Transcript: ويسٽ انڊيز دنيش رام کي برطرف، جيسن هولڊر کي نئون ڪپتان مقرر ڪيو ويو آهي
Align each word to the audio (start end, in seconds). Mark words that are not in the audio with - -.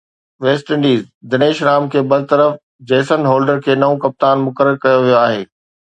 ويسٽ 0.43 0.67
انڊيز 0.75 1.01
دنيش 1.33 1.57
رام 1.67 1.83
کي 1.95 2.01
برطرف، 2.13 2.57
جيسن 2.93 3.21
هولڊر 3.31 3.59
کي 3.65 3.75
نئون 3.81 3.99
ڪپتان 4.07 4.35
مقرر 4.49 4.81
ڪيو 4.83 4.97
ويو 5.05 5.19
آهي 5.25 5.41